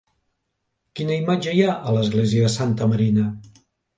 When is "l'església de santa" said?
1.97-2.91